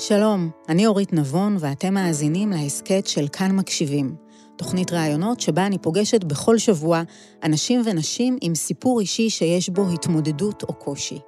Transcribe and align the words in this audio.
שלום, 0.00 0.50
אני 0.68 0.86
אורית 0.86 1.12
נבון 1.12 1.56
ואתם 1.60 1.94
מאזינים 1.94 2.50
להסכת 2.50 3.06
של 3.06 3.28
כאן 3.28 3.56
מקשיבים. 3.56 4.16
תוכנית 4.56 4.92
ראיונות 4.92 5.40
שבה 5.40 5.66
אני 5.66 5.78
פוגשת 5.78 6.24
בכל 6.24 6.58
שבוע 6.58 7.02
אנשים 7.44 7.82
ונשים 7.84 8.36
עם 8.40 8.54
סיפור 8.54 9.00
אישי 9.00 9.30
שיש 9.30 9.68
בו 9.68 9.82
התמודדות 9.94 10.62
או 10.62 10.74
קושי. 10.74 11.20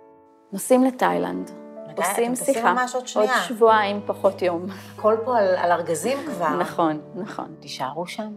נוסעים 0.52 0.84
לתאילנד. 0.84 1.50
עושים 1.96 2.36
שיחה. 2.36 2.72
ממש 2.72 2.94
עוד 2.94 3.08
שנייה. 3.08 3.34
עוד 3.34 3.42
שבועיים, 3.48 4.00
פחות 4.06 4.42
יום. 4.42 4.66
הכל 4.96 5.16
פה 5.24 5.38
על, 5.38 5.46
על 5.56 5.72
ארגזים 5.72 6.18
כבר. 6.26 6.56
נכון, 6.56 7.00
נכון. 7.16 7.54
תישארו 7.60 8.06
שם. 8.06 8.32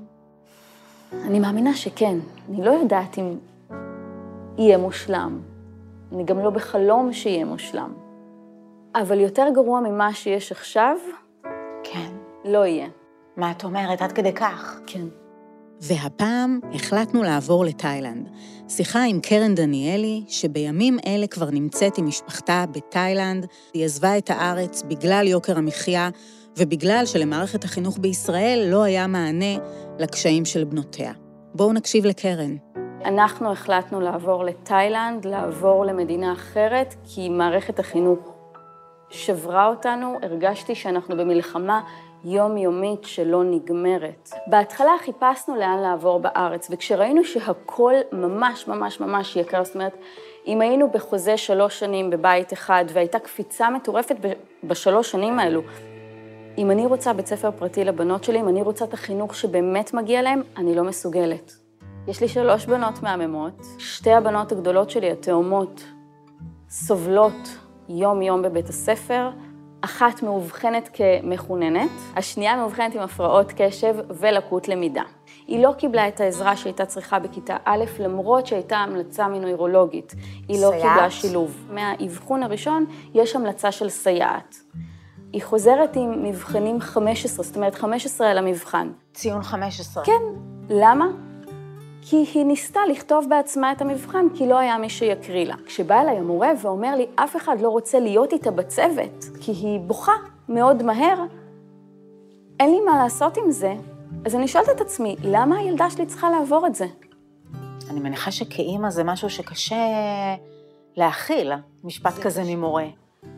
אני 1.13 1.39
מאמינה 1.39 1.73
שכן. 1.73 2.17
אני 2.49 2.65
לא 2.65 2.71
יודעת 2.71 3.17
אם 3.17 3.37
יהיה 4.57 4.77
מושלם. 4.77 5.41
אני 6.11 6.23
גם 6.23 6.39
לא 6.39 6.49
בחלום 6.49 7.13
שיהיה 7.13 7.45
מושלם. 7.45 8.02
אבל 8.95 9.19
יותר 9.19 9.45
גרוע 9.53 9.81
ממה 9.81 10.13
שיש 10.13 10.51
עכשיו, 10.51 10.97
כן. 11.83 12.11
לא 12.45 12.65
יהיה. 12.65 12.87
מה 13.37 13.51
את 13.51 13.63
אומרת? 13.63 14.01
עד 14.01 14.11
כדי 14.11 14.33
כך. 14.33 14.79
כן. 14.87 15.05
והפעם 15.81 16.59
החלטנו 16.73 17.23
לעבור 17.23 17.65
לתאילנד. 17.65 18.29
שיחה 18.69 19.03
עם 19.03 19.19
קרן 19.19 19.55
דניאלי, 19.55 20.23
שבימים 20.27 20.97
אלה 21.07 21.27
כבר 21.27 21.49
נמצאת 21.51 21.97
עם 21.97 22.07
משפחתה 22.07 22.65
בתאילנד. 22.71 23.45
היא 23.73 23.85
עזבה 23.85 24.17
את 24.17 24.29
הארץ 24.29 24.83
בגלל 24.87 25.27
יוקר 25.27 25.57
המחיה, 25.57 26.09
ובגלל 26.57 27.03
שלמערכת 27.05 27.63
החינוך 27.63 27.97
בישראל 28.01 28.67
לא 28.71 28.83
היה 28.83 29.07
מענה 29.07 29.55
לקשיים 29.99 30.45
של 30.45 30.63
בנותיה. 30.63 31.11
בואו 31.55 31.73
נקשיב 31.73 32.05
לקרן. 32.05 32.55
אנחנו 33.05 33.51
החלטנו 33.51 34.01
לעבור 34.01 34.43
לתאילנד, 34.43 35.25
לעבור 35.25 35.85
למדינה 35.85 36.33
אחרת, 36.33 36.95
כי 37.03 37.29
מערכת 37.29 37.79
החינוך 37.79 38.32
שברה 39.13 39.67
אותנו, 39.67 40.19
הרגשתי 40.21 40.75
שאנחנו 40.75 41.17
במלחמה 41.17 41.81
יומיומית 42.25 43.03
שלא 43.03 43.43
נגמרת. 43.43 44.29
בהתחלה 44.47 44.91
חיפשנו 44.99 45.55
לאן 45.55 45.79
לעבור 45.79 46.19
בארץ, 46.19 46.67
וכשראינו 46.71 47.23
שהכל 47.23 47.93
ממש 48.11 48.67
ממש 48.67 48.99
ממש 48.99 49.35
יקר, 49.35 49.63
זאת 49.63 49.75
אומרת, 49.75 49.97
אם 50.47 50.61
היינו 50.61 50.89
בחוזה 50.91 51.37
שלוש 51.37 51.79
שנים 51.79 52.09
בבית 52.09 52.53
אחד, 52.53 52.85
והייתה 52.93 53.19
קפיצה 53.19 53.69
מטורפת 53.69 54.15
בשלוש 54.63 55.11
שנים 55.11 55.39
האלו, 55.39 55.61
אם 56.57 56.71
אני 56.71 56.85
רוצה 56.85 57.13
בית 57.13 57.27
ספר 57.27 57.51
פרטי 57.51 57.83
לבנות 57.85 58.23
שלי, 58.23 58.39
אם 58.39 58.47
אני 58.47 58.61
רוצה 58.61 58.85
את 58.85 58.93
החינוך 58.93 59.35
שבאמת 59.35 59.93
מגיע 59.93 60.21
להם, 60.21 60.41
אני 60.57 60.75
לא 60.75 60.83
מסוגלת. 60.83 61.53
יש 62.07 62.21
לי 62.21 62.27
שלוש 62.27 62.65
בנות 62.65 63.03
מהממות, 63.03 63.61
שתי 63.77 64.11
הבנות 64.11 64.51
הגדולות 64.51 64.89
שלי, 64.89 65.11
התאומות, 65.11 65.83
סובלות 66.69 67.62
יום-יום 67.89 68.41
בבית 68.41 68.69
הספר, 68.69 69.29
אחת 69.81 70.23
מאובחנת 70.23 70.89
כמחוננת, 70.93 71.89
השנייה 72.15 72.55
מאובחנת 72.55 72.95
עם 72.95 73.01
הפרעות 73.01 73.53
קשב 73.55 73.95
ולקות 74.09 74.67
למידה. 74.67 75.03
היא 75.47 75.63
לא 75.63 75.73
קיבלה 75.77 76.07
את 76.07 76.19
העזרה 76.19 76.57
שהייתה 76.57 76.85
צריכה 76.85 77.19
בכיתה 77.19 77.57
א', 77.65 77.83
למרות 77.99 78.47
שהייתה 78.47 78.77
המלצה 78.77 79.27
מנוירולוגית. 79.27 80.13
היא 80.47 80.61
לא 80.61 80.69
סייעת? 80.69 80.93
קיבלה 80.93 81.09
שילוב. 81.11 81.65
מהאבחון 81.69 82.43
הראשון 82.43 82.85
יש 83.13 83.35
המלצה 83.35 83.71
של 83.71 83.89
סייעת. 83.89 84.55
היא 85.33 85.43
חוזרת 85.43 85.95
עם 85.95 86.23
מבחנים 86.23 86.81
15, 86.81 87.45
זאת 87.45 87.55
אומרת 87.55 87.75
15 87.75 88.31
על 88.31 88.37
המבחן. 88.37 88.91
ציון 89.13 89.43
15. 89.43 90.03
כן, 90.05 90.21
למה? 90.69 91.05
כי 92.05 92.25
היא 92.33 92.45
ניסתה 92.45 92.79
לכתוב 92.89 93.25
בעצמה 93.29 93.71
את 93.71 93.81
המבחן, 93.81 94.25
כי 94.35 94.47
לא 94.47 94.59
היה 94.59 94.77
מי 94.77 94.89
שיקריא 94.89 95.45
לה. 95.45 95.55
כשבא 95.65 96.01
אליי 96.01 96.17
המורה 96.17 96.51
ואומר 96.61 96.95
לי, 96.95 97.05
אף 97.15 97.35
אחד 97.35 97.61
לא 97.61 97.69
רוצה 97.69 97.99
להיות 97.99 98.33
איתה 98.33 98.51
בצוות, 98.51 99.25
כי 99.41 99.51
היא 99.51 99.79
בוכה 99.79 100.11
מאוד 100.49 100.83
מהר, 100.83 101.23
אין 102.59 102.71
לי 102.71 102.79
מה 102.79 103.03
לעשות 103.03 103.37
עם 103.37 103.51
זה, 103.51 103.73
אז 104.25 104.35
אני 104.35 104.47
שואלת 104.47 104.69
את 104.69 104.81
עצמי, 104.81 105.15
למה 105.23 105.57
הילדה 105.57 105.89
שלי 105.89 106.05
צריכה 106.05 106.29
לעבור 106.29 106.67
את 106.67 106.75
זה? 106.75 106.85
אני 107.89 107.99
מניחה 107.99 108.31
שכאימא 108.31 108.89
זה 108.89 109.03
משהו 109.03 109.29
שקשה 109.29 109.75
להכיל, 110.95 111.51
משפט 111.83 112.13
כזה 112.13 112.43
ממורה. 112.45 112.85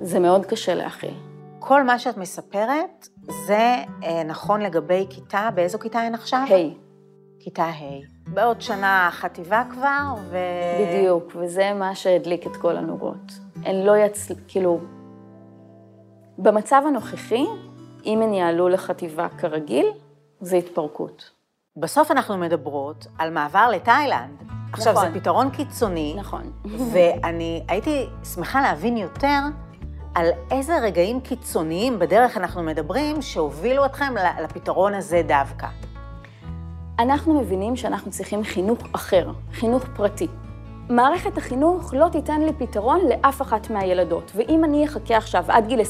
זה 0.02 0.20
מאוד 0.20 0.46
קשה 0.46 0.76
להכיל. 0.76 1.14
כל 1.60 1.84
מה 1.84 2.00
שאת 2.00 2.18
מספרת, 2.18 3.08
זה 3.48 3.76
אה, 4.04 4.24
נכון 4.24 4.62
לגבי 4.62 5.08
כיתה, 5.10 5.50
באיזו 5.56 5.80
כיתה 5.80 6.00
הן 6.00 6.14
עכשיו? 6.14 6.46
היי, 6.50 6.74
כיתה 7.40 7.64
ה'. 7.64 8.15
בעוד 8.28 8.62
שנה 8.62 9.10
חטיבה 9.12 9.64
כבר, 9.72 10.14
ו... 10.30 10.38
בדיוק, 10.82 11.36
וזה 11.36 11.74
מה 11.74 11.96
שהדליק 11.96 12.48
את 12.48 12.56
כל 12.56 12.78
הנורות. 12.78 13.32
הן 13.66 13.76
לא 13.76 13.98
יצ... 13.98 14.32
כאילו... 14.48 14.80
במצב 16.38 16.82
הנוכחי, 16.88 17.46
אם 18.06 18.22
הן 18.22 18.34
יעלו 18.34 18.70
לחטיבה 18.70 19.28
כרגיל, 19.38 19.86
זה 20.42 20.56
התפרקות. 20.56 21.32
בסוף 21.78 22.12
אנחנו 22.12 22.38
מדברות 22.38 23.08
על 23.18 23.32
מעבר 23.32 23.70
לתאילנד. 23.72 24.44
עכשיו, 24.74 24.94
נכון. 24.94 25.12
זה 25.12 25.20
פתרון 25.20 25.50
קיצוני, 25.50 26.16
נכון. 26.18 26.52
ואני 26.94 27.64
הייתי 27.68 28.06
שמחה 28.34 28.62
להבין 28.62 28.98
יותר 28.98 29.40
על 30.16 30.28
איזה 30.52 30.80
רגעים 30.80 31.22
קיצוניים 31.22 32.00
בדרך 32.00 32.38
אנחנו 32.38 32.64
מדברים 32.64 33.22
שהובילו 33.22 33.86
אתכם 33.86 34.14
לפתרון 34.44 34.94
הזה 34.94 35.22
דווקא. 35.28 35.68
אנחנו 37.00 37.40
מבינים 37.40 37.76
שאנחנו 37.76 38.12
צריכים 38.12 38.44
חינוך 38.44 38.80
אחר, 38.92 39.32
חינוך 39.54 39.84
פרטי. 39.96 40.28
מערכת 40.90 41.38
החינוך 41.38 41.94
לא 41.94 42.08
תיתן 42.12 42.42
לי 42.42 42.54
פתרון 42.54 43.00
לאף 43.10 43.42
אחת 43.42 43.70
מהילדות, 43.70 44.32
ואם 44.36 44.64
אני 44.64 44.86
אחכה 44.86 45.18
עכשיו 45.18 45.44
עד 45.48 45.68
גיל 45.68 45.80
20-30, 45.80 45.84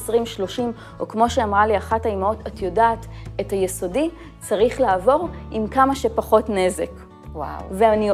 או 0.99 1.07
כמו 1.07 1.29
שאמרה 1.29 1.67
לי 1.67 1.77
אחת 1.77 2.05
האימהות, 2.05 2.37
את 2.47 2.61
יודעת, 2.61 3.05
את 3.41 3.51
היסודי 3.51 4.09
צריך 4.39 4.81
לעבור 4.81 5.29
עם 5.51 5.67
כמה 5.67 5.95
שפחות 5.95 6.49
נזק. 6.49 6.91
וואו. 7.33 7.61
ואני 7.71 8.09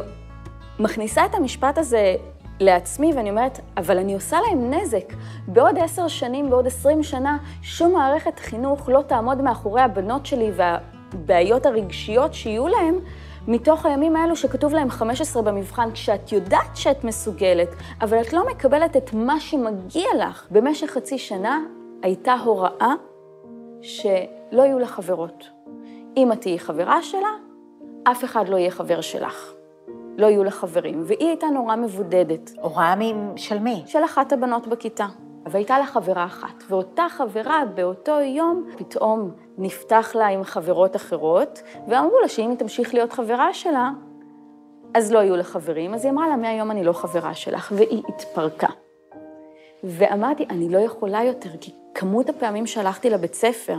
מכניסה 0.78 1.26
את 1.26 1.34
המשפט 1.34 1.78
הזה 1.78 2.14
לעצמי, 2.60 3.12
ואני 3.16 3.30
אומרת, 3.30 3.60
אבל 3.76 3.98
אני 3.98 4.14
עושה 4.14 4.36
להם 4.40 4.74
נזק. 4.74 5.14
בעוד 5.48 5.78
עשר 5.78 6.08
שנים, 6.08 6.50
בעוד 6.50 6.66
עשרים 6.66 7.02
שנה, 7.02 7.38
שום 7.62 7.92
מערכת 7.92 8.38
חינוך 8.38 8.88
לא 8.88 9.02
תעמוד 9.06 9.42
מאחורי 9.42 9.80
הבנות 9.80 10.26
שלי 10.26 10.50
והבעיות 11.14 11.66
הרגשיות 11.66 12.34
שיהיו 12.34 12.68
להם, 12.68 12.98
מתוך 13.48 13.86
הימים 13.86 14.16
האלו 14.16 14.36
שכתוב 14.36 14.74
להם 14.74 14.90
15 14.90 15.42
במבחן, 15.42 15.90
כשאת 15.92 16.32
יודעת 16.32 16.76
שאת 16.76 17.04
מסוגלת, 17.04 17.68
אבל 18.00 18.20
את 18.20 18.32
לא 18.32 18.46
מקבלת 18.50 18.96
את 18.96 19.14
מה 19.14 19.40
שמגיע 19.40 20.06
לך. 20.18 20.46
במשך 20.50 20.90
חצי 20.90 21.18
שנה 21.18 21.60
הייתה 22.02 22.34
הוראה 22.44 22.92
שלא 23.82 24.62
יהיו 24.62 24.78
לה 24.78 24.86
חברות. 24.86 25.48
אם 26.16 26.32
את 26.32 26.40
תהיי 26.40 26.58
חברה 26.58 27.02
שלה, 27.02 27.30
אף 28.04 28.24
אחד 28.24 28.48
לא 28.48 28.56
יהיה 28.56 28.70
חבר 28.70 29.00
שלך. 29.00 29.52
לא 30.18 30.26
יהיו 30.26 30.44
לה 30.44 30.50
חברים, 30.50 31.02
והיא 31.06 31.28
הייתה 31.28 31.46
נורא 31.46 31.76
מבודדת. 31.76 32.50
הוראה 32.60 32.94
של 33.36 33.58
מי? 33.58 33.82
של 33.86 34.04
אחת 34.04 34.32
הבנות 34.32 34.66
בכיתה. 34.66 35.06
והייתה 35.46 35.78
לה 35.78 35.86
חברה 35.86 36.24
אחת, 36.24 36.62
ואותה 36.68 37.06
חברה 37.10 37.62
באותו 37.74 38.20
יום 38.20 38.70
פתאום 38.78 39.30
נפתח 39.58 40.12
לה 40.14 40.26
עם 40.26 40.44
חברות 40.44 40.96
אחרות, 40.96 41.62
ואמרו 41.88 42.20
לה 42.20 42.28
שאם 42.28 42.50
היא 42.50 42.58
תמשיך 42.58 42.94
להיות 42.94 43.12
חברה 43.12 43.54
שלה, 43.54 43.90
אז 44.94 45.12
לא 45.12 45.18
יהיו 45.18 45.36
לה 45.36 45.42
חברים, 45.42 45.94
אז 45.94 46.04
היא 46.04 46.12
אמרה 46.12 46.28
לה, 46.28 46.36
מהיום 46.36 46.70
אני 46.70 46.84
לא 46.84 46.92
חברה 46.92 47.34
שלך, 47.34 47.72
והיא 47.76 48.02
התפרקה. 48.08 48.68
ואמרתי, 49.84 50.46
אני 50.50 50.68
לא 50.68 50.78
יכולה 50.78 51.24
יותר, 51.24 51.50
כי 51.60 51.72
כמות 51.94 52.28
הפעמים 52.28 52.66
שהלכתי 52.66 53.10
לבית 53.10 53.34
ספר, 53.34 53.78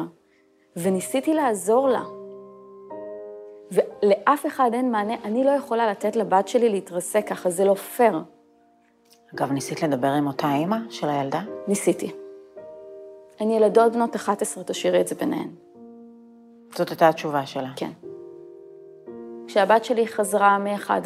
וניסיתי 0.78 1.34
לעזור 1.34 1.90
לה, 1.90 2.04
ולאף 3.72 4.46
אחד 4.46 4.70
אין 4.74 4.92
מענה, 4.92 5.14
אני 5.24 5.44
לא 5.44 5.52
יכולה 5.52 5.92
לתת 5.92 6.16
לבת 6.16 6.48
שלי 6.48 6.70
להתרסק 6.70 7.28
ככה, 7.28 7.50
זה 7.50 7.66
לא 7.66 7.74
פייר. 7.74 8.20
אגב, 9.36 9.52
ניסית 9.52 9.84
לדבר 9.84 10.08
עם 10.08 10.28
אותה 10.28 10.54
אימא 10.56 10.78
של 10.90 11.10
הילדה? 11.10 11.42
ניסיתי. 11.68 12.12
הן 13.40 13.52
ילדות 13.52 13.94
בנות 13.94 14.16
11, 14.16 14.64
תשאירי 14.64 15.02
את 15.02 15.08
זה 15.08 15.16
ביניהן. 15.16 15.50
זאת 16.76 16.90
הייתה 16.90 17.10
התשובה 17.10 17.46
שלה. 17.46 17.70
כן. 17.76 17.92
כשהבת 19.48 19.86
שלי 19.86 20.08
חזרה 20.08 20.58
מאחד 20.58 21.02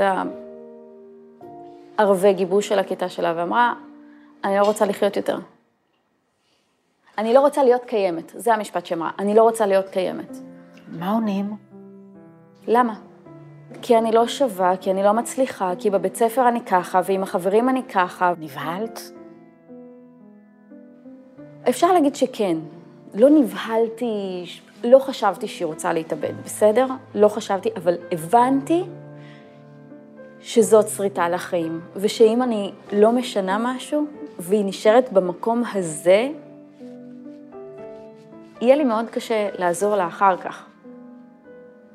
הערבי 1.98 2.34
גיבוש 2.34 2.68
של 2.68 2.80
הכיתה 2.80 3.10
שלה 3.10 3.34
ואמרה, 3.38 3.74
אני 4.44 4.57
לא 4.57 4.66
רוצה 4.66 4.86
לחיות 4.86 5.18
יותר. 5.18 5.38
אני 7.18 7.34
לא 7.34 7.40
רוצה 7.40 7.63
להיות 7.63 7.86
קיימת, 7.86 8.31
זה 8.36 8.54
המשפט 8.54 8.86
שאמרה, 8.86 9.12
אני 9.19 9.36
לא 9.36 9.44
רוצה 9.44 9.66
להיות 9.66 9.90
קיימת. 9.90 10.38
מה 10.88 11.12
עונים? 11.12 11.56
למה? 12.68 13.06
כי 13.81 13.97
אני 13.97 14.12
לא 14.12 14.27
שווה, 14.27 14.77
כי 14.77 14.91
אני 14.91 15.03
לא 15.03 15.12
מצליחה, 15.12 15.71
כי 15.79 15.89
בבית 15.89 16.15
ספר 16.15 16.47
אני 16.47 16.62
ככה, 16.62 17.01
ועם 17.06 17.24
החברים 17.24 17.69
אני 17.69 17.83
ככה. 17.83 18.33
נבהלת? 18.39 19.12
אפשר 21.69 21.91
להגיד 21.91 22.15
שכן. 22.15 22.57
לא 23.13 23.29
נבהלתי, 23.29 24.45
לא 24.83 25.00
חשבתי 25.00 25.47
שהיא 25.47 25.65
רוצה 25.65 25.94
להתאבד, 25.94 26.33
בסדר? 26.45 26.88
לא 27.15 27.27
חשבתי, 27.27 27.69
אבל 27.77 27.95
הבנתי 28.12 28.83
שזאת 30.39 30.88
שריטה 30.88 31.29
לחיים, 31.29 31.81
ושאם 31.95 32.44
אני 32.44 32.71
לא 32.91 33.12
משנה 33.12 33.57
משהו, 33.59 34.06
והיא 34.39 34.65
נשארת 34.65 35.13
במקום 35.13 35.63
הזה, 35.74 36.29
יהיה 38.62 38.75
לי 38.75 38.83
מאוד 38.83 39.06
קשה 39.09 39.50
לעזור 39.57 39.95
לה 39.95 40.07
אחר 40.07 40.38
כך. 40.38 40.65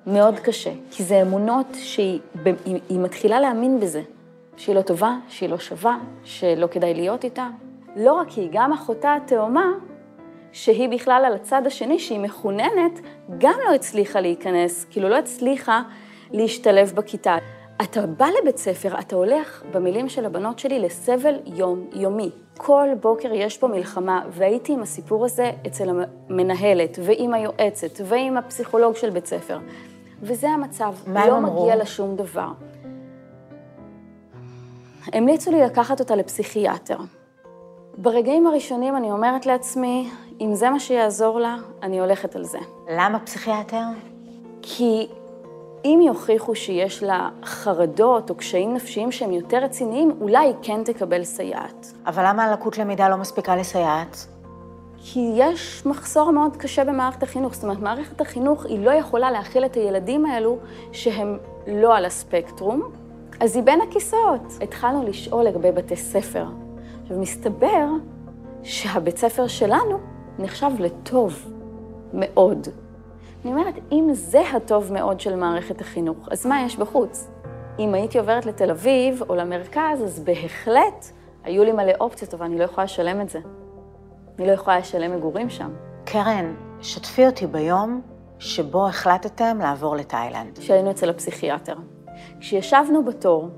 מאוד 0.07 0.39
קשה, 0.39 0.71
כי 0.91 1.05
זה 1.05 1.23
אמונות 1.23 1.67
שהיא 1.75 2.21
היא, 2.45 2.81
היא 2.89 2.99
מתחילה 2.99 3.41
להאמין 3.41 3.81
בזה, 3.81 4.03
שהיא 4.57 4.75
לא 4.75 4.83
טובה, 4.83 5.17
שהיא 5.29 5.49
לא 5.49 5.59
שווה, 5.59 5.99
שלא 6.25 6.67
כדאי 6.67 6.95
להיות 6.95 7.25
איתה. 7.25 7.49
לא 7.97 8.13
רק 8.13 8.29
היא, 8.31 8.49
גם 8.53 8.73
אחותה 8.73 9.15
התאומה, 9.15 9.73
שהיא 10.53 10.89
בכלל 10.89 11.23
על 11.27 11.35
הצד 11.35 11.63
השני, 11.67 11.99
שהיא 11.99 12.21
מחוננת, 12.21 13.01
גם 13.39 13.59
לא 13.69 13.75
הצליחה 13.75 14.21
להיכנס, 14.21 14.87
כאילו 14.91 15.09
לא 15.09 15.17
הצליחה 15.17 15.83
להשתלב 16.33 16.93
בכיתה. 16.95 17.37
אתה 17.83 18.07
בא 18.07 18.27
לבית 18.43 18.59
ספר, 18.59 18.99
אתה 18.99 19.17
הולך, 19.17 19.63
במילים 19.73 20.09
של 20.09 20.25
הבנות 20.25 20.59
שלי, 20.59 20.79
לסבל 20.79 21.35
יום-יומי. 21.47 22.31
כל 22.57 22.89
בוקר 23.01 23.33
יש 23.35 23.59
פה 23.59 23.69
מלחמה, 23.69 24.23
והייתי 24.31 24.73
עם 24.73 24.83
הסיפור 24.83 25.25
הזה 25.25 25.51
אצל 25.67 25.89
המנהלת, 25.89 26.99
ועם 27.03 27.35
היועצת, 27.35 28.01
ועם 28.05 28.37
הפסיכולוג 28.37 28.97
של 28.97 29.11
בית 29.11 29.27
ספר. 29.27 29.59
וזה 30.23 30.49
המצב, 30.49 30.95
מה 31.07 31.27
לא 31.27 31.37
הם 31.37 31.45
אמרו? 31.45 31.63
מגיע 31.63 31.77
לשום 31.77 32.17
דבר. 32.17 32.49
המליצו 35.13 35.51
לי 35.51 35.61
לקחת 35.61 36.01
אותה 36.01 36.17
לפסיכיאטר. 36.17 36.97
ברגעים 37.99 38.47
הראשונים 38.47 38.97
אני 38.97 39.11
אומרת 39.11 39.47
לעצמי, 39.47 40.11
אם 40.41 40.55
זה 40.55 40.71
מה 40.71 40.81
שיעזור 40.81 41.41
לה, 41.41 41.57
אני 41.83 42.01
הולכת 42.01 42.37
על 42.37 42.45
זה. 42.45 42.59
למה 42.91 43.19
פסיכיאטר? 43.19 43.85
כי 44.63 45.09
אם 45.85 46.01
יוכיחו 46.07 46.55
שיש 46.55 47.03
לה 47.03 47.29
חרדות 47.45 48.31
או 48.31 48.35
קשיים 48.35 48.75
נפשיים 48.75 49.13
שהם 49.13 49.33
יותר 49.33 49.59
רציניים, 49.59 50.17
אולי 50.21 50.47
היא 50.47 50.55
כן 50.63 50.85
תקבל 50.85 51.25
סייעת. 51.25 51.93
אבל 52.07 52.25
למה 52.27 52.53
לקות 52.53 52.79
למידה 52.79 53.09
לא 53.09 53.17
מספיקה 53.17 53.57
לסייעת? 53.57 54.27
כי 55.05 55.33
יש 55.37 55.87
מחסור 55.87 56.31
מאוד 56.31 56.57
קשה 56.57 56.85
במערכת 56.85 57.23
החינוך. 57.23 57.55
זאת 57.55 57.65
אומרת, 57.65 57.79
מערכת 57.79 58.21
החינוך 58.21 58.67
היא 58.67 58.85
לא 58.85 58.91
יכולה 58.91 59.31
להכיל 59.31 59.65
את 59.65 59.75
הילדים 59.75 60.27
האלו 60.27 60.59
שהם 60.93 61.39
לא 61.67 61.97
על 61.97 62.05
הספקטרום, 62.05 62.83
אז 63.41 63.57
היא 63.57 63.65
בין 63.65 63.81
הכיסאות. 63.81 64.43
התחלנו 64.61 65.03
לשאול 65.03 65.45
לגבי 65.45 65.73
בתי 65.73 65.97
ספר. 65.97 66.45
עכשיו, 67.03 67.19
מסתבר 67.19 67.87
שהבית 68.63 69.19
ספר 69.19 69.47
שלנו 69.47 69.99
נחשב 70.39 70.71
לטוב 70.79 71.53
מאוד. 72.13 72.69
אני 73.45 73.53
אומרת, 73.53 73.75
אם 73.93 74.09
זה 74.13 74.41
הטוב 74.49 74.93
מאוד 74.93 75.21
של 75.21 75.37
מערכת 75.37 75.81
החינוך, 75.81 76.29
אז 76.31 76.47
מה 76.47 76.63
יש 76.63 76.77
בחוץ? 76.77 77.31
אם 77.79 77.95
הייתי 77.95 78.19
עוברת 78.19 78.47
לתל 78.47 78.71
אביב 78.71 79.23
או 79.29 79.35
למרכז, 79.35 80.03
אז 80.05 80.21
בהחלט 80.21 81.07
היו 81.45 81.65
לי 81.65 81.73
מלא 81.73 81.93
אופציות, 82.01 82.35
אבל 82.35 82.47
אני 82.47 82.59
לא 82.59 82.65
יכולה 82.65 82.85
לשלם 82.85 83.21
את 83.21 83.29
זה. 83.29 83.39
אני 84.39 84.47
לא 84.47 84.53
יכולה 84.53 84.79
לשלם 84.79 85.17
מגורים 85.17 85.51
שם. 85.51 85.71
קרן, 86.05 86.55
שתפי 86.81 87.27
אותי 87.27 87.47
ביום 87.47 88.01
שבו 88.39 88.89
החלטתם 88.89 89.59
לעבור 89.61 89.97
לתאילנד. 89.97 90.59
כשהיינו 90.59 90.91
אצל 90.91 91.11
הפסיכיאטר. 91.11 91.75
כשישבנו 92.41 93.05
בתור 93.05 93.49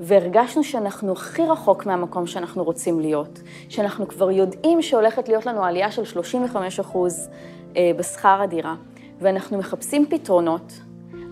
והרגשנו 0.00 0.64
שאנחנו 0.64 1.12
הכי 1.12 1.42
רחוק 1.42 1.86
מהמקום 1.86 2.26
שאנחנו 2.26 2.64
רוצים 2.64 3.00
להיות, 3.00 3.40
שאנחנו 3.68 4.08
כבר 4.08 4.30
יודעים 4.30 4.82
שהולכת 4.82 5.28
להיות 5.28 5.46
לנו 5.46 5.64
עלייה 5.64 5.90
של 5.90 6.04
35 6.04 6.80
אחוז 6.80 7.28
אה, 7.76 7.90
בשכר 7.96 8.42
הדירה, 8.42 8.74
ואנחנו 9.20 9.58
מחפשים 9.58 10.06
פתרונות, 10.10 10.72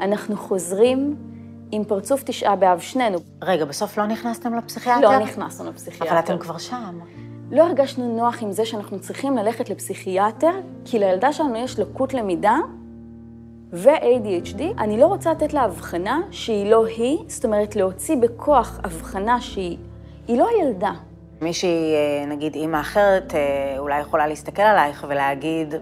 אנחנו 0.00 0.36
חוזרים 0.36 1.16
עם 1.70 1.84
פרצוף 1.84 2.22
תשעה 2.22 2.56
באב 2.56 2.80
שנינו. 2.80 3.18
רגע, 3.42 3.64
בסוף 3.64 3.98
לא 3.98 4.06
נכנסתם 4.06 4.54
לפסיכיאטר? 4.54 5.00
לא 5.00 5.18
נכנסנו 5.18 5.70
לפסיכיאטר. 5.70 6.10
אבל 6.10 6.18
אתם 6.18 6.38
כבר 6.38 6.58
שם. 6.58 6.98
לא 7.52 7.62
הרגשנו 7.62 8.16
נוח 8.16 8.42
עם 8.42 8.52
זה 8.52 8.64
שאנחנו 8.64 9.00
צריכים 9.00 9.36
ללכת 9.36 9.70
לפסיכיאטר, 9.70 10.50
כי 10.84 10.98
לילדה 10.98 11.32
שלנו 11.32 11.56
יש 11.56 11.78
לקות 11.78 12.14
למידה 12.14 12.56
ו-ADHD. 13.72 14.62
אני 14.78 15.00
לא 15.00 15.06
רוצה 15.06 15.30
לתת 15.30 15.52
לה 15.52 15.62
הבחנה 15.62 16.20
שהיא 16.30 16.70
לא 16.70 16.86
היא, 16.86 17.18
זאת 17.26 17.44
אומרת 17.44 17.76
להוציא 17.76 18.16
בכוח 18.16 18.80
הבחנה 18.84 19.40
שהיא 19.40 19.78
היא 20.28 20.38
לא 20.38 20.48
ילדה. 20.62 20.92
מישהי, 21.40 21.94
אה, 21.94 22.26
נגיד 22.26 22.54
אימא 22.54 22.80
אחרת, 22.80 23.34
אה, 23.34 23.78
אולי 23.78 24.00
יכולה 24.00 24.26
להסתכל 24.26 24.62
עלייך 24.62 25.06
ולהגיד, 25.08 25.74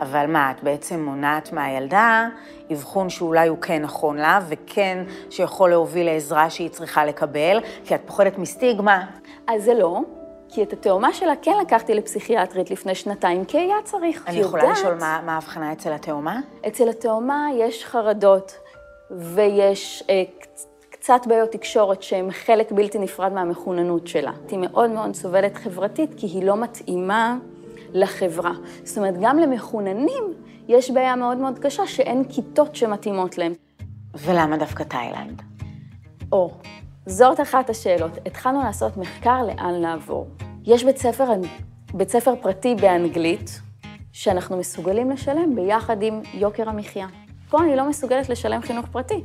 אבל 0.00 0.26
מה, 0.26 0.50
את 0.50 0.62
בעצם 0.62 1.04
מונעת 1.04 1.52
מהילדה 1.52 2.28
אבחון 2.72 3.10
שאולי 3.10 3.48
הוא 3.48 3.58
כן 3.58 3.82
נכון 3.82 4.16
לה, 4.16 4.40
וכן 4.48 5.04
שיכול 5.30 5.70
להוביל 5.70 6.06
לעזרה 6.06 6.50
שהיא 6.50 6.68
צריכה 6.68 7.04
לקבל, 7.04 7.60
כי 7.84 7.94
את 7.94 8.00
פוחדת 8.06 8.38
מסטיגמה. 8.38 9.06
אז 9.46 9.64
זה 9.64 9.74
לא, 9.74 10.00
כי 10.48 10.62
את 10.62 10.72
התאומה 10.72 11.12
שלה 11.12 11.32
כן 11.42 11.52
לקחתי 11.62 11.94
לפסיכיאטרית 11.94 12.70
לפני 12.70 12.94
שנתיים, 12.94 13.44
כי 13.44 13.58
היה 13.58 13.76
צריך. 13.84 14.24
אני 14.28 14.36
יכולה 14.38 14.62
יודעת, 14.62 14.78
לשאול 14.78 14.94
מה 14.94 15.32
ההבחנה 15.34 15.72
אצל 15.72 15.92
התאומה? 15.92 16.40
אצל 16.68 16.88
התאומה 16.88 17.46
יש 17.58 17.84
חרדות 17.84 18.52
ויש 19.10 20.04
אה, 20.10 20.22
קצ- 20.40 20.66
קצת 20.90 21.20
בעיות 21.26 21.50
תקשורת 21.52 22.02
שהן 22.02 22.30
חלק 22.30 22.72
בלתי 22.72 22.98
נפרד 22.98 23.32
מהמחוננות 23.32 24.06
שלה. 24.06 24.32
היא 24.48 24.58
מאוד 24.58 24.90
מאוד 24.90 25.14
סובלת 25.14 25.56
חברתית 25.56 26.10
כי 26.16 26.26
היא 26.26 26.44
לא 26.44 26.56
מתאימה 26.56 27.36
לחברה. 27.92 28.52
זאת 28.84 28.98
אומרת, 28.98 29.14
גם 29.20 29.38
למחוננים 29.38 30.24
יש 30.68 30.90
בעיה 30.90 31.16
מאוד 31.16 31.36
מאוד 31.38 31.58
קשה 31.58 31.86
שאין 31.86 32.24
כיתות 32.28 32.76
שמתאימות 32.76 33.38
להם. 33.38 33.52
ולמה 34.14 34.56
דווקא 34.56 34.82
תאילנד? 34.82 35.42
או, 36.32 36.50
זאת 37.08 37.40
אחת 37.40 37.70
השאלות. 37.70 38.10
התחלנו 38.26 38.62
לעשות 38.62 38.96
מחקר 38.96 39.42
לאן 39.42 39.74
לעבור. 39.74 40.28
יש 40.64 40.84
בית 40.84 40.98
ספר, 40.98 41.24
בית 41.94 42.08
ספר 42.08 42.34
פרטי 42.42 42.74
באנגלית, 42.74 43.60
שאנחנו 44.12 44.56
מסוגלים 44.56 45.10
לשלם 45.10 45.54
ביחד 45.54 46.02
עם 46.02 46.22
יוקר 46.34 46.68
המחיה. 46.68 47.06
פה 47.50 47.62
אני 47.62 47.76
לא 47.76 47.88
מסוגלת 47.88 48.28
לשלם 48.28 48.62
חינוך 48.62 48.86
פרטי. 48.86 49.22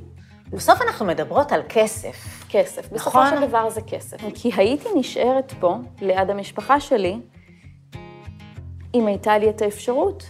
בסוף 0.50 0.81
אנחנו 0.81 1.06
מדברות 1.06 1.51
על 1.51 1.62
כסף. 1.69 2.45
כסף. 2.50 2.91
בסופו 2.91 3.09
נכון. 3.09 3.30
של 3.30 3.47
דבר 3.47 3.69
זה 3.69 3.81
כסף. 3.81 4.18
כי 4.36 4.51
הייתי 4.56 4.89
נשארת 4.95 5.53
פה, 5.59 5.75
ליד 6.01 6.29
המשפחה 6.29 6.79
שלי, 6.79 7.19
אם 8.94 9.07
הייתה 9.07 9.38
לי 9.38 9.50
את 9.50 9.62
האפשרות 9.62 10.24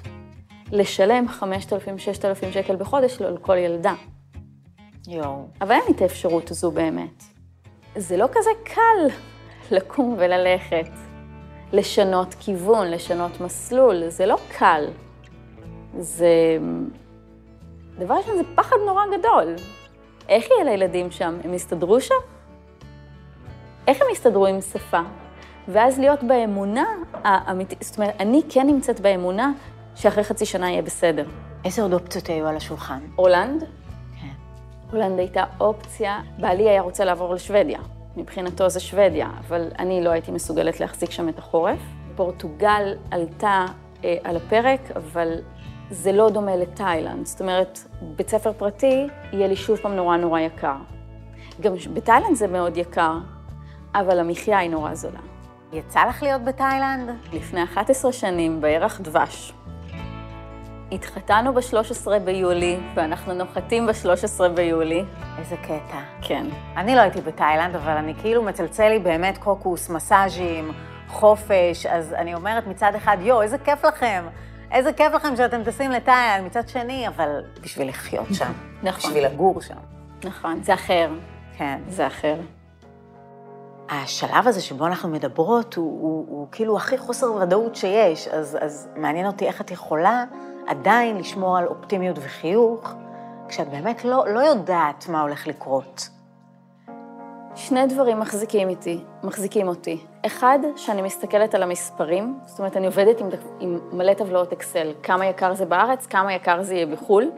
לשלם 0.71 1.25
5,000-6,000 1.39 2.53
שקל 2.53 2.75
בחודש 2.75 3.21
על 3.21 3.38
כל 3.38 3.57
ילדה. 3.57 3.94
יואו. 5.07 5.47
אבל 5.61 5.71
אין 5.71 5.81
לי 5.88 5.94
את 5.95 6.01
האפשרות 6.01 6.51
הזו 6.51 6.71
באמת. 6.71 7.32
זה 7.95 8.18
לא 8.18 8.28
כזה 8.31 8.50
קל 8.63 9.16
לקום 9.72 10.16
וללכת, 10.19 10.90
לשנות 11.74 12.36
כיוון, 12.40 12.92
לשנות 12.92 13.42
מסלול, 13.42 14.10
זה 14.10 14.25
לא 14.25 14.38
קל. 14.57 14.86
זה... 16.00 16.57
דבר 18.00 18.14
ראשון, 18.14 18.38
זה 18.38 18.44
פחד 18.56 18.76
נורא 18.85 19.02
גדול. 19.18 19.56
איך 20.30 20.45
יהיה 20.52 20.64
לילדים 20.64 21.12
שם? 21.12 21.38
הם 21.44 21.54
יסתדרו 21.54 22.02
שם? 22.02 22.16
איך 23.88 24.02
הם 24.02 24.07
יסתדרו 24.12 24.45
עם 24.45 24.62
שפה? 24.62 25.00
ואז 25.68 26.00
להיות 26.00 26.23
באמונה 26.23 26.85
האמיתית, 27.23 27.81
זאת 27.81 27.97
אומרת, 27.97 28.14
אני 28.19 28.42
כן 28.50 28.68
נמצאת 28.68 29.00
באמונה 29.00 29.52
שאחרי 29.95 30.23
חצי 30.23 30.45
שנה 30.45 30.71
יהיה 30.71 30.81
בסדר. 30.81 31.26
איזה 31.66 31.81
עוד 31.81 31.94
אופציות 31.94 32.28
היו 32.28 32.47
על 32.47 32.57
השולחן? 32.57 33.00
הולנד. 33.16 33.64
הולנד 34.94 35.19
הייתה 35.19 35.44
אופציה, 35.59 36.19
בעלי 36.40 36.69
היה 36.69 36.81
רוצה 36.81 37.06
לעבור 37.06 37.33
לשוודיה. 37.33 37.80
מבחינתו 38.18 38.69
זה 38.69 38.80
שוודיה, 38.80 39.30
אבל 39.40 39.68
אני 39.80 40.04
לא 40.04 40.09
הייתי 40.09 40.31
מסוגלת 40.31 40.80
להחזיק 40.80 41.12
שם 41.12 41.30
את 41.30 41.40
החורף. 41.40 41.80
פורטוגל 42.16 42.94
עלתה 43.12 43.66
אה, 44.04 44.18
על 44.23 44.38
הפרק, 44.38 44.80
אבל 44.95 45.33
זה 45.90 46.12
לא 46.12 46.30
דומה 46.30 46.56
לתאילנד. 46.56 47.26
זאת 47.26 47.42
אומרת, 47.42 47.80
בית 48.02 48.30
ספר 48.30 48.54
פרטי 48.54 49.07
יהיה 49.33 49.47
לי 49.47 49.56
שוב 49.56 49.78
פעם 49.78 49.95
נורא 49.95 50.18
נורא 50.18 50.40
יקר. 50.40 50.76
גם 51.62 51.73
בתאילנד 51.94 52.35
זה 52.35 52.47
מאוד 52.47 52.78
יקר, 52.78 53.18
אבל 53.95 54.19
המחיה 54.19 54.57
היא 54.57 54.69
נורא 54.69 54.94
זולה. 54.94 55.19
יצא 55.73 56.06
לך 56.09 56.23
להיות 56.23 56.44
בתאילנד? 56.44 57.09
לפני 57.33 57.64
11 57.64 58.12
שנים, 58.12 58.62
בירח 58.62 59.02
דבש. 59.02 59.54
התחתנו 60.94 61.54
ב-13 61.54 62.19
ביולי, 62.26 62.80
ואנחנו 62.95 63.33
נוחתים 63.33 63.88
ב-13 63.88 64.47
ביולי. 64.56 65.06
איזה 65.38 65.57
קטע. 65.57 66.00
כן. 66.21 66.45
אני 66.78 66.95
לא 66.95 67.02
הייתי 67.02 67.21
בתאילנד, 67.21 67.76
אבל 67.76 67.92
אני 67.92 68.14
כאילו 68.16 68.44
מצלצל 68.44 68.90
לי 68.90 69.00
באמת 69.00 69.38
קוקוס, 69.38 69.90
מסאז'ים, 69.90 70.71
חופש, 71.07 71.85
אז 71.85 72.14
אני 72.14 72.35
אומרת 72.35 72.68
מצד 72.68 72.92
אחד, 72.95 73.18
יואו, 73.21 73.42
איזה 73.42 73.57
כיף 73.57 73.85
לכם. 73.85 74.26
איזה 74.71 74.94
כיף 74.94 75.14
לכם 75.14 75.35
שאתם 75.35 75.64
טסים 75.64 75.92
לתאילנד, 75.92 76.45
מצד 76.45 76.69
שני, 76.69 77.07
אבל 77.07 77.42
בשביל 77.62 77.90
לחיות 77.90 78.28
שם. 78.33 78.52
נכון. 78.83 79.12
בשביל 79.12 79.26
לגור 79.26 79.62
שם. 79.62 79.78
נכון, 80.23 80.64
זה 80.64 80.73
אחר. 80.73 81.09
כן. 81.57 81.80
זה 81.88 82.07
אחר. 82.07 82.35
השלב 83.90 84.47
הזה 84.47 84.62
שבו 84.62 84.85
אנחנו 84.85 85.09
מדברות 85.09 85.73
הוא, 85.73 86.02
הוא, 86.02 86.26
הוא 86.30 86.47
כאילו 86.52 86.78
הכי 86.78 86.97
חוסר 86.97 87.33
ודאות 87.33 87.76
שיש, 87.76 88.28
אז, 88.28 88.57
אז 88.62 88.90
מעניין 88.95 89.26
אותי 89.26 89.45
איך 89.45 89.62
את 89.62 89.71
יכולה 89.71 90.23
עדיין 90.67 91.17
לשמור 91.17 91.57
על 91.57 91.67
אופטימיות 91.67 92.17
וחיוך, 92.19 92.93
כשאת 93.47 93.69
באמת 93.69 94.05
לא, 94.05 94.23
לא 94.27 94.39
יודעת 94.39 95.09
מה 95.09 95.21
הולך 95.21 95.47
לקרות. 95.47 96.09
שני 97.55 97.87
דברים 97.87 98.19
מחזיקים 98.19 98.69
איתי, 98.69 99.03
מחזיקים 99.23 99.67
אותי. 99.67 100.05
אחד, 100.25 100.59
שאני 100.75 101.01
מסתכלת 101.01 101.55
על 101.55 101.63
המספרים, 101.63 102.39
זאת 102.45 102.59
אומרת, 102.59 102.77
אני 102.77 102.85
עובדת 102.85 103.21
עם, 103.21 103.29
עם 103.59 103.79
מלא 103.91 104.13
טבלאות 104.13 104.51
אקסל, 104.53 104.93
כמה 105.03 105.25
יקר 105.25 105.53
זה 105.53 105.65
בארץ, 105.65 106.05
כמה 106.05 106.33
יקר 106.33 106.63
זה 106.63 106.73
יהיה 106.73 106.85
בחו"ל, 106.85 107.31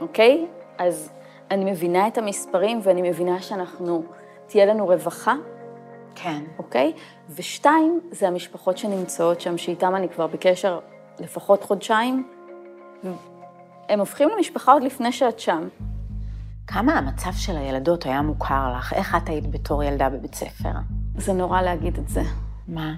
אוקיי? 0.00 0.46
אז 0.78 1.10
אני 1.50 1.70
מבינה 1.70 2.08
את 2.08 2.18
המספרים 2.18 2.80
ואני 2.82 3.10
מבינה 3.10 3.42
שאנחנו, 3.42 4.02
תהיה 4.46 4.66
לנו 4.66 4.86
רווחה. 4.86 5.34
כן. 6.14 6.44
אוקיי? 6.58 6.92
ושתיים, 7.30 8.00
זה 8.10 8.28
המשפחות 8.28 8.78
שנמצאות 8.78 9.40
שם, 9.40 9.58
שאיתן 9.58 9.94
אני 9.94 10.08
כבר 10.08 10.26
בקשר 10.26 10.78
לפחות 11.20 11.62
חודשיים. 11.64 12.37
הם 13.88 14.00
הופכים 14.00 14.28
למשפחה 14.36 14.72
עוד 14.72 14.82
לפני 14.82 15.12
שאת 15.12 15.38
שם. 15.40 15.68
כמה 16.66 16.92
המצב 16.92 17.32
של 17.32 17.56
הילדות 17.56 18.06
היה 18.06 18.22
מוכר 18.22 18.72
לך? 18.78 18.92
איך 18.92 19.16
את 19.16 19.28
היית 19.28 19.46
בתור 19.46 19.82
ילדה 19.82 20.08
בבית 20.08 20.34
ספר? 20.34 20.72
זה 21.16 21.32
נורא 21.32 21.62
להגיד 21.62 21.98
את 21.98 22.08
זה. 22.08 22.22
מה? 22.68 22.94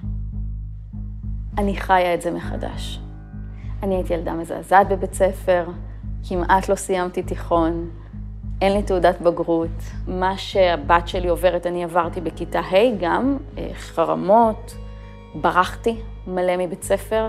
אני 1.57 1.75
חיה 1.75 2.13
את 2.13 2.21
זה 2.21 2.31
מחדש. 2.31 2.99
אני 3.83 3.95
הייתי 3.95 4.13
ילדה 4.13 4.33
מזעזעת 4.33 4.89
בבית 4.89 5.13
ספר, 5.13 5.65
כמעט 6.29 6.69
לא 6.69 6.75
סיימתי 6.75 7.23
תיכון, 7.23 7.89
אין 8.61 8.73
לי 8.73 8.83
תעודת 8.83 9.21
בגרות. 9.21 9.83
מה 10.07 10.37
שהבת 10.37 11.07
שלי 11.07 11.27
עוברת, 11.27 11.67
אני 11.67 11.83
עברתי 11.83 12.21
בכיתה 12.21 12.59
ה' 12.59 12.95
גם, 12.99 13.37
אה, 13.57 13.69
חרמות, 13.73 14.75
ברחתי 15.35 16.01
מלא 16.27 16.57
מבית 16.57 16.83
ספר. 16.83 17.27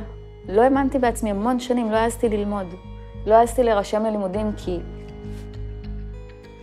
לא 0.49 0.63
האמנתי 0.63 0.99
בעצמי 0.99 1.31
המון 1.31 1.61
שנים, 1.61 1.91
לא 1.91 1.97
העזתי 1.97 2.29
ללמוד. 2.29 2.67
לא 3.27 3.35
העזתי 3.35 3.63
להירשם 3.63 4.05
ללימודים 4.05 4.53
כי... 4.57 4.79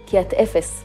כי 0.05 0.21
את 0.21 0.33
אפס. 0.33 0.83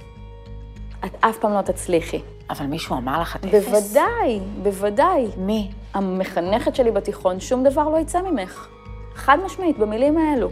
את 1.04 1.10
אף 1.20 1.38
פעם 1.38 1.52
לא 1.52 1.62
תצליחי. 1.62 2.20
אבל 2.50 2.66
מישהו 2.66 2.96
אמר 2.96 3.20
לך 3.20 3.36
את 3.36 3.44
אפס? 3.44 3.68
בוודאי, 3.68 4.40
בוודאי. 4.62 5.26
מי? 5.36 5.70
המחנכת 5.94 6.74
שלי 6.74 6.90
בתיכון, 6.90 7.40
שום 7.40 7.64
דבר 7.64 7.88
לא 7.88 7.98
יצא 7.98 8.22
ממך. 8.22 8.68
חד 9.14 9.38
משמעית, 9.44 9.78
במילים 9.78 10.18
האלו. 10.18 10.48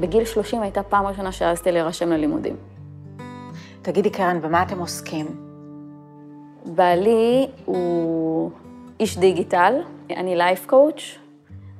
בגיל 0.00 0.24
30 0.24 0.62
הייתה 0.62 0.82
פעם 0.82 1.06
ראשונה 1.06 1.32
שהעזתי 1.32 1.72
להירשם 1.72 2.08
ללימודים. 2.08 2.56
תגידי, 3.82 4.10
קרן, 4.10 4.40
במה 4.40 4.62
אתם 4.62 4.78
עוסקים? 4.78 5.26
בעלי 6.66 7.46
הוא 7.64 8.50
איש 9.00 9.18
דיגיטל, 9.18 9.74
אני 10.10 10.36
לייף 10.36 10.66
קואוץ', 10.66 11.18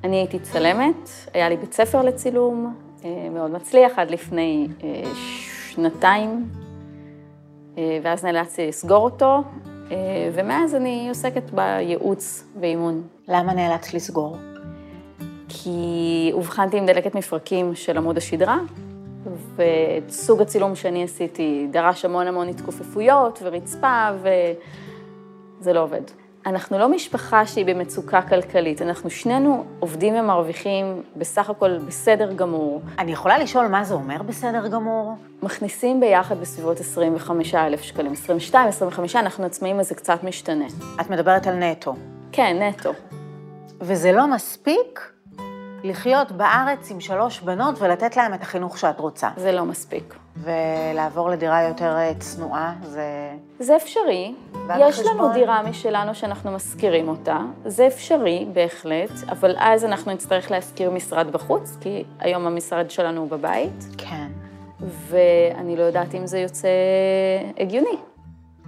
אני 0.05 0.17
הייתי 0.17 0.39
צלמת, 0.39 1.09
היה 1.35 1.49
לי 1.49 1.57
בית 1.57 1.73
ספר 1.73 2.03
לצילום, 2.03 2.75
אה, 3.05 3.29
מאוד 3.31 3.51
מצליח, 3.51 3.99
עד 3.99 4.11
לפני 4.11 4.69
אה, 4.85 5.03
שנתיים, 5.71 6.49
אה, 7.79 7.99
ואז 8.03 8.25
נאלצתי 8.25 8.67
לסגור 8.67 9.05
אותו, 9.05 9.43
ומאז 10.33 10.75
אני 10.75 11.09
עוסקת 11.09 11.51
בייעוץ 11.51 12.45
ואימון. 12.61 13.03
למה 13.29 13.55
נאלצת 13.55 13.95
לסגור? 13.95 14.37
כי 15.49 16.31
אובחנתי 16.33 16.79
עם 16.79 16.87
דלקת 16.87 17.15
מפרקים 17.15 17.75
של 17.75 17.97
עמוד 17.97 18.17
השדרה, 18.17 18.59
וסוג 19.57 20.43
הצילום 20.43 20.75
שאני 20.75 21.05
עשיתי 21.05 21.67
דרש 21.71 22.05
המון 22.05 22.27
המון 22.27 22.49
התכופפויות 22.49 23.39
ורצפה, 23.43 24.09
וזה 25.61 25.73
לא 25.73 25.83
עובד. 25.83 26.03
אנחנו 26.47 26.79
לא 26.79 26.89
משפחה 26.89 27.47
שהיא 27.47 27.67
במצוקה 27.67 28.23
כלכלית, 28.23 28.83
אנחנו 28.83 29.11
שנינו 29.11 29.65
עובדים 29.81 30.15
ומרוויחים 30.15 31.03
בסך 31.17 31.51
הכל 31.51 31.79
בסדר 31.79 32.33
גמור. 32.33 32.83
אני 32.99 33.13
יכולה 33.13 33.39
לשאול 33.39 33.67
מה 33.67 33.85
זה 33.85 33.95
אומר 33.95 34.23
בסדר 34.23 34.69
גמור? 34.69 35.15
מכניסים 35.43 36.01
ביחד 36.01 36.41
בסביבות 36.41 36.81
25,000 36.81 37.83
שקלים, 37.83 38.13
22, 38.13 38.69
25, 38.69 39.17
אנחנו 39.17 39.45
עצמאים 39.45 39.81
אז 39.81 39.89
זה 39.89 39.95
קצת 39.95 40.25
משתנה. 40.25 40.67
את 41.01 41.11
מדברת 41.11 41.47
על 41.47 41.55
נטו. 41.55 41.95
כן, 42.33 42.63
נטו. 42.63 42.93
וזה 43.81 44.13
לא 44.13 44.27
מספיק? 44.27 45.13
לחיות 45.85 46.33
בארץ 46.33 46.91
עם 46.91 47.01
שלוש 47.01 47.41
בנות 47.41 47.75
ולתת 47.81 48.17
להן 48.17 48.35
את 48.35 48.43
החינוך 48.43 48.79
שאת 48.79 49.01
רוצה. 49.01 49.29
זה 49.37 49.53
לא 49.53 49.65
מספיק. 49.65 50.15
ולעבור 50.37 51.31
לדירה 51.31 51.63
יותר 51.63 51.97
אה, 51.97 52.13
צנועה, 52.19 52.75
זה... 52.83 53.32
זה 53.63 53.77
אפשרי. 53.77 54.35
יש 54.79 54.99
חשבון... 54.99 55.17
לנו 55.17 55.33
דירה 55.33 55.63
משלנו 55.63 56.15
שאנחנו 56.15 56.51
משכירים 56.51 57.09
אותה, 57.09 57.39
זה 57.65 57.87
אפשרי 57.87 58.47
בהחלט, 58.53 59.11
אבל 59.29 59.55
אז 59.59 59.85
אנחנו 59.85 60.13
נצטרך 60.13 60.51
להשכיר 60.51 60.91
משרד 60.91 61.33
בחוץ, 61.33 61.77
כי 61.81 62.05
היום 62.19 62.47
המשרד 62.47 62.91
שלנו 62.91 63.21
הוא 63.21 63.29
בבית. 63.29 63.85
כן. 63.99 64.27
ואני 64.81 65.77
לא 65.77 65.83
יודעת 65.83 66.15
אם 66.15 66.27
זה 66.27 66.39
יוצא 66.39 66.69
הגיוני. 67.59 67.97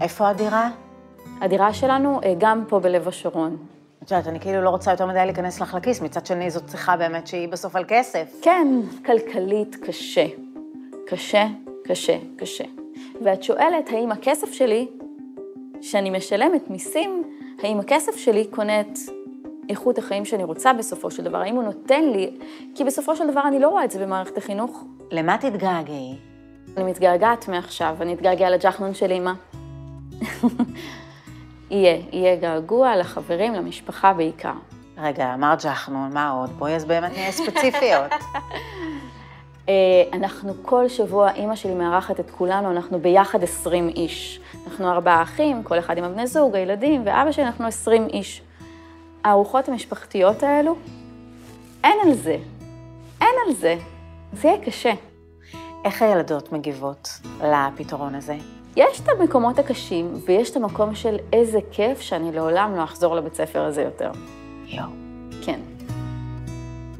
איפה 0.00 0.28
הדירה? 0.28 0.70
הדירה 1.40 1.72
שלנו 1.72 2.20
אה, 2.24 2.34
גם 2.38 2.64
פה 2.68 2.80
בלב 2.80 3.08
השרון. 3.08 3.56
את 4.02 4.10
יודעת, 4.10 4.26
אני 4.26 4.40
כאילו 4.40 4.62
לא 4.62 4.70
רוצה 4.70 4.90
יותר 4.90 5.06
מדי 5.06 5.22
להיכנס 5.24 5.60
לך 5.60 5.74
לכיס, 5.74 6.00
מצד 6.00 6.26
שני 6.26 6.50
זאת 6.50 6.66
צריכה 6.66 6.96
באמת 6.96 7.26
שהיא 7.26 7.48
בסוף 7.48 7.76
על 7.76 7.84
כסף. 7.88 8.32
כן, 8.42 8.68
כלכלית 9.06 9.76
קשה. 9.86 10.26
קשה, 11.06 11.46
קשה, 11.84 12.16
קשה. 12.38 12.83
ואת 13.22 13.42
שואלת, 13.42 13.90
האם 13.90 14.12
הכסף 14.12 14.52
שלי, 14.52 14.86
שאני 15.80 16.10
משלמת 16.10 16.70
מיסים, 16.70 17.22
האם 17.62 17.80
הכסף 17.80 18.16
שלי 18.16 18.46
קונה 18.50 18.80
את 18.80 18.98
איכות 19.68 19.98
החיים 19.98 20.24
שאני 20.24 20.44
רוצה 20.44 20.72
בסופו 20.72 21.10
של 21.10 21.24
דבר? 21.24 21.38
האם 21.38 21.54
הוא 21.54 21.62
נותן 21.62 22.04
לי? 22.04 22.30
כי 22.74 22.84
בסופו 22.84 23.16
של 23.16 23.30
דבר 23.30 23.42
אני 23.48 23.58
לא 23.58 23.68
רואה 23.68 23.84
את 23.84 23.90
זה 23.90 24.02
במערכת 24.02 24.38
החינוך. 24.38 24.84
למה 25.10 25.38
תתגעגעי? 25.38 26.16
אני 26.76 26.84
מתגעגעת 26.84 27.48
מעכשיו, 27.48 27.96
אני 28.00 28.14
אתגעגע 28.14 28.50
לג'חנון 28.50 28.94
של 28.94 29.10
אימא. 29.10 29.32
יהיה, 31.70 31.98
יהיה 32.12 32.36
געגוע 32.36 32.96
לחברים, 32.96 33.54
למשפחה 33.54 34.12
בעיקר. 34.12 34.52
רגע, 34.98 35.34
אמרת 35.34 35.64
ג'חנון, 35.64 36.14
מה 36.14 36.30
עוד? 36.30 36.50
בואי 36.50 36.74
אז 36.74 36.84
באמת 36.84 37.12
נהיה 37.12 37.32
ספציפיות. 37.32 38.12
אה, 39.68 39.74
אנחנו 40.12 40.52
כל 40.62 40.88
שבוע, 40.88 41.32
אימא 41.32 41.56
שלי 41.56 41.74
מארחת 41.74 42.20
את 42.20 42.30
כולנו, 42.30 42.70
אנחנו 42.70 42.98
ביחד 42.98 43.42
20 43.42 43.88
איש. 43.88 44.40
אנחנו 44.66 44.90
ארבעה 44.90 45.22
אחים, 45.22 45.62
כל 45.62 45.78
אחד 45.78 45.98
עם 45.98 46.04
הבני 46.04 46.26
זוג, 46.26 46.54
הילדים, 46.54 47.02
ואבא 47.04 47.32
שלי, 47.32 47.44
אנחנו 47.44 47.66
20 47.66 48.06
איש. 48.06 48.42
הארוחות 49.24 49.68
המשפחתיות 49.68 50.42
האלו, 50.42 50.76
אין 51.84 51.98
על 52.06 52.14
זה. 52.14 52.36
אין 53.20 53.34
על 53.46 53.54
זה. 53.54 53.76
זה 54.32 54.48
יהיה 54.48 54.64
קשה. 54.64 54.92
איך 55.84 56.02
הילדות 56.02 56.52
מגיבות 56.52 57.08
לפתרון 57.42 58.14
הזה? 58.14 58.36
יש 58.76 59.00
את 59.00 59.08
המקומות 59.08 59.58
הקשים, 59.58 60.14
ויש 60.26 60.50
את 60.50 60.56
המקום 60.56 60.94
של 60.94 61.16
איזה 61.32 61.58
כיף 61.72 62.00
שאני 62.00 62.32
לעולם 62.32 62.76
לא 62.76 62.84
אחזור 62.84 63.16
לבית 63.16 63.34
ספר 63.34 63.62
הזה 63.62 63.82
יותר. 63.82 64.10
יואו. 64.66 65.03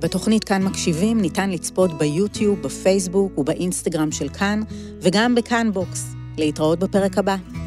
בתוכנית 0.05 0.45
כאן 0.45 0.63
מקשיבים 0.63 1.21
ניתן 1.21 1.51
לצפות 1.51 1.99
ביוטיוב, 1.99 2.63
בפייסבוק 2.63 3.39
ובאינסטגרם 3.39 4.13
של 4.13 4.29
כאן, 4.29 4.61
וגם 5.01 5.35
בכאן 5.35 5.71
בוקס. 5.73 6.15
להתראות 6.39 6.79
בפרק 6.79 7.19
הבא. 7.19 7.64